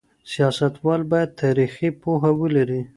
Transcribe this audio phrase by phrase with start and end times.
[0.31, 2.81] سیاستوال باید تاریخي پوهه ولري.